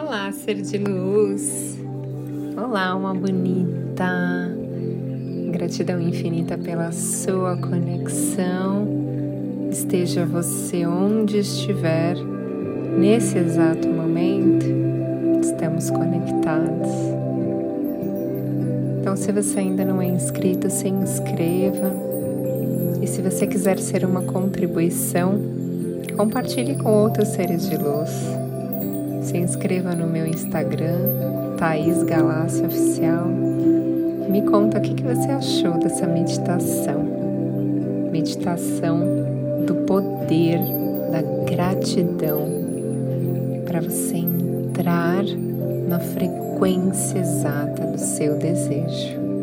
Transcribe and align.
Olá, 0.00 0.30
ser 0.30 0.54
de 0.54 0.78
luz. 0.78 1.76
Olá, 2.56 2.94
uma 2.94 3.12
bonita. 3.12 4.06
Gratidão 5.50 6.00
infinita 6.00 6.56
pela 6.56 6.92
sua 6.92 7.56
conexão. 7.56 8.86
Esteja 9.72 10.24
você 10.24 10.86
onde 10.86 11.38
estiver, 11.38 12.14
nesse 12.96 13.38
exato 13.38 13.88
momento, 13.88 14.66
estamos 15.42 15.90
conectados. 15.90 16.92
Então, 19.00 19.16
se 19.16 19.32
você 19.32 19.58
ainda 19.58 19.84
não 19.84 20.00
é 20.00 20.06
inscrito, 20.06 20.70
se 20.70 20.88
inscreva. 20.88 21.92
E 23.02 23.06
se 23.08 23.20
você 23.20 23.48
quiser 23.48 23.80
ser 23.80 24.04
uma 24.04 24.22
contribuição, 24.22 25.40
compartilhe 26.16 26.76
com 26.76 26.88
outros 26.88 27.26
seres 27.30 27.68
de 27.68 27.76
luz 27.76 28.47
se 29.28 29.36
inscreva 29.36 29.94
no 29.94 30.06
meu 30.06 30.26
Instagram, 30.26 30.96
Thaís 31.58 32.02
Galácia 32.02 32.66
Oficial. 32.66 33.26
Me 33.26 34.40
conta 34.40 34.78
o 34.78 34.80
que 34.80 35.02
você 35.02 35.30
achou 35.30 35.78
dessa 35.78 36.06
meditação. 36.06 37.04
Meditação 38.10 39.00
do 39.66 39.74
poder 39.86 40.58
da 41.12 41.20
gratidão 41.44 42.48
para 43.66 43.82
você 43.82 44.16
entrar 44.16 45.24
na 45.86 46.00
frequência 46.00 47.18
exata 47.18 47.86
do 47.86 47.98
seu 47.98 48.38
desejo. 48.38 49.37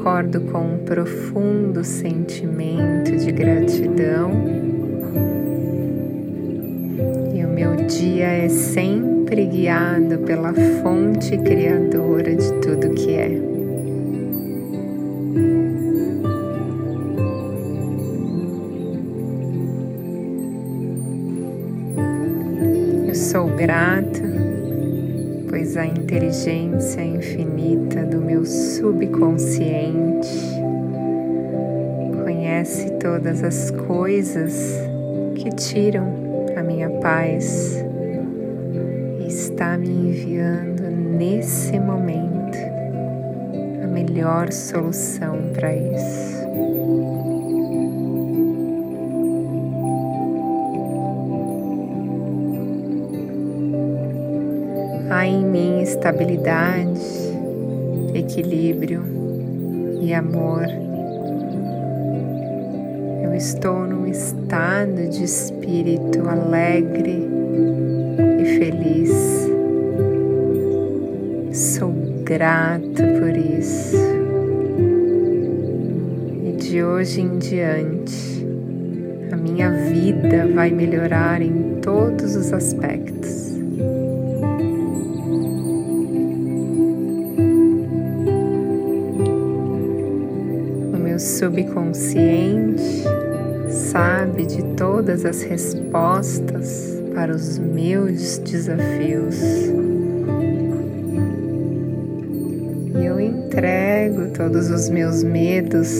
Acordo 0.00 0.40
com 0.40 0.60
um 0.60 0.78
profundo 0.78 1.84
sentimento 1.84 3.14
de 3.18 3.30
gratidão 3.30 4.30
e 7.34 7.44
o 7.44 7.48
meu 7.48 7.76
dia 7.86 8.28
é 8.28 8.48
sempre 8.48 9.44
guiado 9.44 10.18
pela 10.20 10.54
fonte 10.54 11.36
criadora 11.36 12.34
de 12.34 12.50
tudo 12.62 12.94
que 12.94 13.12
é. 13.12 13.30
Eu 23.06 23.14
sou 23.14 23.48
grata 23.48 24.49
pois 25.50 25.76
a 25.76 25.84
inteligência 25.84 27.02
infinita 27.02 28.06
do 28.06 28.20
meu 28.20 28.46
subconsciente 28.46 30.30
conhece 32.22 32.88
todas 33.00 33.42
as 33.42 33.72
coisas 33.72 34.76
que 35.34 35.50
tiram 35.50 36.06
a 36.56 36.62
minha 36.62 36.88
paz 37.00 37.84
e 39.20 39.26
está 39.26 39.76
me 39.76 39.88
enviando 39.88 40.84
nesse 40.88 41.80
momento 41.80 42.56
a 43.82 43.88
melhor 43.88 44.52
solução 44.52 45.50
para 45.52 45.74
isso. 45.74 46.79
Há 55.10 55.26
em 55.26 55.44
mim 55.44 55.82
estabilidade, 55.82 57.00
equilíbrio 58.14 59.02
e 60.00 60.14
amor. 60.14 60.68
Eu 63.24 63.34
estou 63.34 63.88
num 63.88 64.06
estado 64.06 65.08
de 65.08 65.24
espírito 65.24 66.28
alegre 66.28 67.26
e 68.40 68.44
feliz. 68.56 69.50
Sou 71.52 71.92
grato 72.22 73.02
por 73.18 73.36
isso. 73.36 73.96
E 76.46 76.52
de 76.52 76.84
hoje 76.84 77.20
em 77.20 77.36
diante, 77.36 78.46
a 79.32 79.36
minha 79.36 79.72
vida 79.90 80.46
vai 80.54 80.70
melhorar 80.70 81.42
em 81.42 81.80
todos 81.82 82.36
os 82.36 82.52
aspectos. 82.52 83.19
Subconsciente 91.20 93.04
sabe 93.68 94.46
de 94.46 94.62
todas 94.74 95.26
as 95.26 95.42
respostas 95.42 96.98
para 97.14 97.34
os 97.34 97.58
meus 97.58 98.38
desafios. 98.38 99.38
E 102.98 103.04
eu 103.04 103.20
entrego 103.20 104.28
todos 104.28 104.70
os 104.70 104.88
meus 104.88 105.22
medos, 105.22 105.92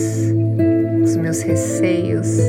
os 1.03 1.15
meus 1.15 1.41
receios, 1.41 2.39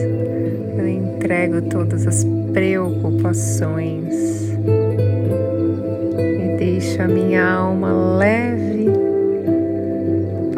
eu 0.78 0.88
entrego 0.88 1.60
todas 1.62 2.06
as 2.06 2.24
preocupações 2.52 4.14
e 6.18 6.56
deixo 6.58 7.02
a 7.02 7.08
minha 7.08 7.44
alma 7.44 8.16
leve 8.16 8.61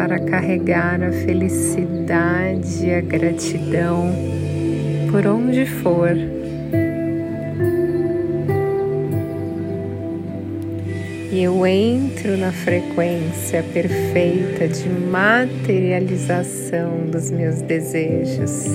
para 0.06 0.18
carregar 0.18 1.02
a 1.02 1.10
felicidade 1.10 2.84
e 2.84 2.94
a 2.94 3.00
gratidão 3.00 4.14
por 5.10 5.26
onde 5.26 5.64
for. 5.64 6.10
E 11.32 11.42
eu 11.42 11.66
entro 11.66 12.36
na 12.36 12.52
frequência 12.52 13.62
perfeita 13.72 14.68
de 14.68 14.90
materialização 14.90 17.06
dos 17.06 17.30
meus 17.30 17.62
desejos. 17.62 18.66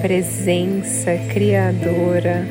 Presença 0.00 1.16
criadora 1.32 2.46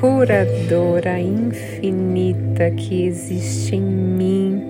curadora 0.00 1.18
infinita 1.18 2.70
que 2.70 3.06
existe 3.06 3.76
em 3.76 3.80
mim 3.80 4.62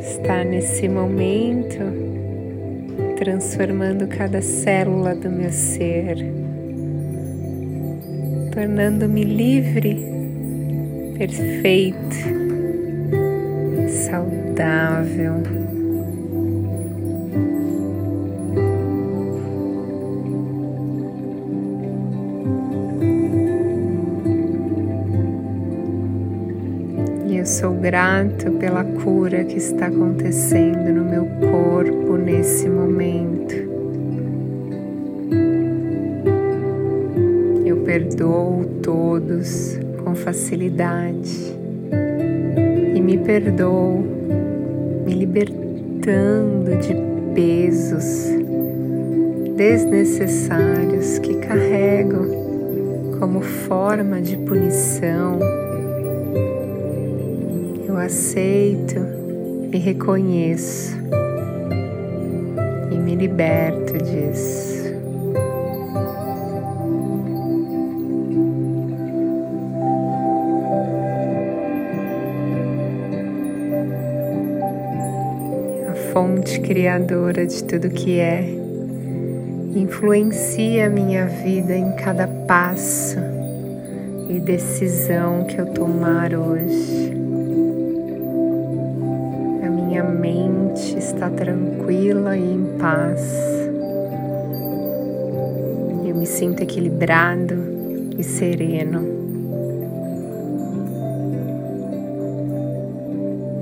está 0.00 0.44
nesse 0.44 0.88
momento 0.88 1.78
transformando 3.16 4.06
cada 4.06 4.40
célula 4.40 5.12
do 5.14 5.28
meu 5.28 5.50
ser, 5.50 6.16
tornando-me 8.52 9.24
livre, 9.24 10.06
perfeito, 11.18 12.16
saudável. 13.88 15.57
Sou 27.58 27.74
grato 27.74 28.52
pela 28.52 28.84
cura 28.84 29.42
que 29.42 29.56
está 29.56 29.86
acontecendo 29.86 30.92
no 30.92 31.04
meu 31.04 31.26
corpo 31.50 32.16
nesse 32.16 32.68
momento. 32.68 33.52
Eu 37.66 37.78
perdoo 37.78 38.64
todos 38.80 39.76
com 40.04 40.14
facilidade 40.14 41.36
e 42.94 43.00
me 43.00 43.18
perdoo, 43.18 44.04
me 45.04 45.14
libertando 45.14 46.76
de 46.76 46.94
pesos 47.34 48.28
desnecessários 49.56 51.18
que 51.18 51.34
carrego 51.38 53.18
como 53.18 53.40
forma 53.40 54.22
de 54.22 54.36
punição 54.36 55.40
aceito 57.98 58.96
e 59.72 59.78
reconheço 59.78 60.96
e 62.90 62.94
me 62.96 63.14
liberto 63.14 63.98
disso. 63.98 64.78
A 75.88 75.94
fonte 76.12 76.60
criadora 76.60 77.46
de 77.46 77.62
tudo 77.64 77.90
que 77.90 78.18
é 78.18 78.58
influencia 79.74 80.86
a 80.86 80.90
minha 80.90 81.26
vida 81.26 81.74
em 81.74 81.92
cada 81.96 82.26
passo 82.26 83.18
e 84.28 84.40
decisão 84.40 85.44
que 85.44 85.58
eu 85.58 85.66
tomar 85.66 86.34
hoje, 86.34 86.97
está 91.18 91.28
tranquila 91.30 92.36
e 92.36 92.52
em 92.52 92.78
paz. 92.78 93.20
Eu 96.06 96.14
me 96.14 96.24
sinto 96.24 96.62
equilibrado 96.62 97.56
e 98.16 98.22
sereno. 98.22 99.00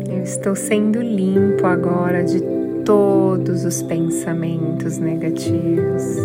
Eu 0.07 0.23
estou 0.23 0.55
sendo 0.55 1.01
limpo 1.01 1.67
agora 1.67 2.23
de 2.23 2.43
todos 2.85 3.65
os 3.65 3.83
pensamentos 3.83 4.99
negativos 4.99 6.19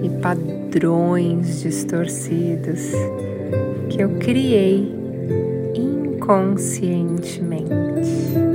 e 0.00 0.08
padrões 0.22 1.60
distorcidos 1.60 2.92
que 3.90 4.00
eu 4.00 4.10
criei 4.20 4.94
inconscientemente. 5.74 8.53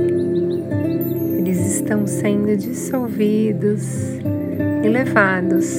Estão 1.90 2.06
sendo 2.06 2.56
dissolvidos 2.56 3.82
e 4.84 4.88
levados 4.88 5.76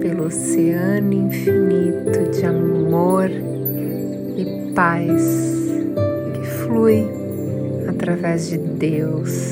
pelo 0.00 0.24
oceano 0.24 1.12
infinito 1.12 2.28
de 2.32 2.44
amor 2.44 3.30
e 3.30 4.72
paz 4.74 5.22
que 6.34 6.44
flui 6.64 7.06
através 7.88 8.48
de 8.48 8.58
Deus. 8.58 9.51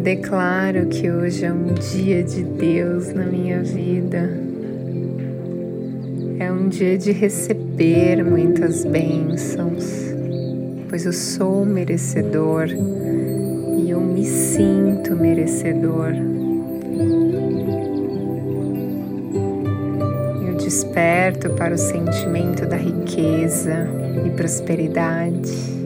Eu 0.00 0.04
declaro 0.04 0.86
que 0.86 1.10
hoje 1.10 1.44
é 1.44 1.52
um 1.52 1.74
dia 1.74 2.22
de 2.22 2.42
Deus 2.42 3.12
na 3.12 3.26
minha 3.26 3.62
vida. 3.62 4.30
É 6.38 6.50
um 6.50 6.70
dia 6.70 6.96
de 6.96 7.12
receber 7.12 8.24
muitas 8.24 8.82
bênçãos, 8.82 9.84
pois 10.88 11.04
eu 11.04 11.12
sou 11.12 11.66
merecedor 11.66 12.68
e 12.70 13.90
eu 13.90 14.00
me 14.00 14.24
sinto 14.24 15.14
merecedor. 15.14 16.14
Eu 20.48 20.56
desperto 20.56 21.50
para 21.50 21.74
o 21.74 21.78
sentimento 21.78 22.64
da 22.64 22.76
riqueza 22.76 23.86
e 24.24 24.30
prosperidade 24.30 25.79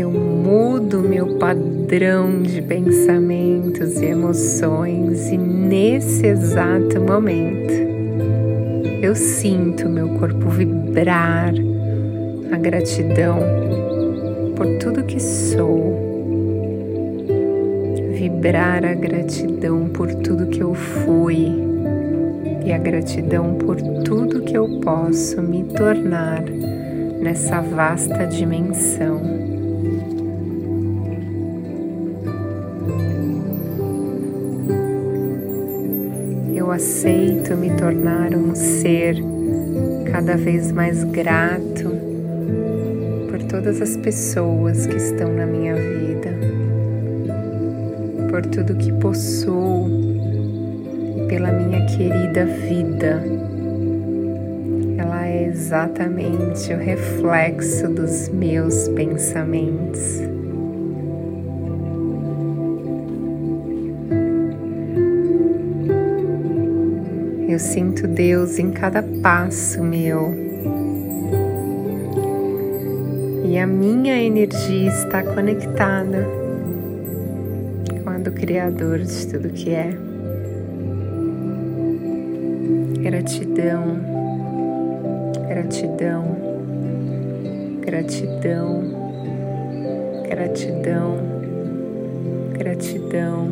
eu 0.00 0.10
mudo 0.10 1.00
meu 1.00 1.36
padrão 1.36 2.40
de 2.40 2.62
pensamentos 2.62 4.00
e 4.00 4.06
emoções, 4.06 5.28
e 5.28 5.36
nesse 5.36 6.26
exato 6.26 7.00
momento 7.00 7.72
eu 9.02 9.14
sinto 9.14 9.88
meu 9.88 10.08
corpo 10.18 10.48
vibrar 10.48 11.52
a 12.50 12.56
gratidão 12.56 13.38
por 14.56 14.66
tudo 14.78 15.04
que 15.04 15.20
sou, 15.20 15.98
vibrar 18.14 18.84
a 18.84 18.94
gratidão 18.94 19.88
por 19.88 20.14
tudo 20.14 20.46
que 20.46 20.62
eu 20.62 20.72
fui 20.72 21.52
e 22.64 22.72
a 22.72 22.78
gratidão 22.78 23.54
por 23.54 23.76
tudo 24.02 24.40
que 24.40 24.56
eu 24.56 24.80
posso 24.80 25.42
me 25.42 25.64
tornar 25.64 26.42
nessa 27.20 27.60
vasta 27.60 28.26
dimensão. 28.26 29.59
Aceito 36.72 37.56
me 37.56 37.70
tornar 37.70 38.34
um 38.34 38.54
ser 38.54 39.16
cada 40.10 40.36
vez 40.36 40.72
mais 40.72 41.04
grato 41.04 41.90
por 43.28 43.42
todas 43.44 43.80
as 43.80 43.96
pessoas 43.96 44.86
que 44.86 44.96
estão 44.96 45.32
na 45.32 45.46
minha 45.46 45.74
vida, 45.74 46.30
por 48.30 48.42
tudo 48.46 48.76
que 48.76 48.92
possuo 48.92 49.88
e 51.16 51.26
pela 51.28 51.52
minha 51.52 51.86
querida 51.86 52.44
vida. 52.44 53.22
Ela 54.98 55.26
é 55.26 55.46
exatamente 55.46 56.72
o 56.72 56.78
reflexo 56.78 57.88
dos 57.88 58.28
meus 58.28 58.88
pensamentos. 58.88 60.29
Sinto 67.60 68.08
Deus 68.08 68.58
em 68.58 68.70
cada 68.70 69.02
passo 69.22 69.82
meu. 69.82 70.34
E 73.44 73.58
a 73.58 73.66
minha 73.66 74.22
energia 74.22 74.88
está 74.88 75.22
conectada 75.22 76.26
com 78.02 78.10
a 78.10 78.18
do 78.18 78.32
Criador 78.32 79.00
de 79.00 79.26
tudo 79.26 79.50
que 79.50 79.70
é. 79.70 79.90
Gratidão, 83.02 83.98
gratidão, 85.48 86.36
gratidão, 87.80 88.82
gratidão, 90.28 91.16
gratidão, 92.56 93.48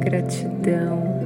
gratidão 0.00 1.25